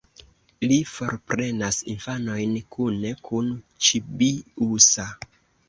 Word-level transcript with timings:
Li 0.69 0.77
forprenas 0.91 1.77
infanojn 1.95 2.57
kune 2.77 3.13
kun 3.29 3.55
Ĉibi-usa. 3.91 5.11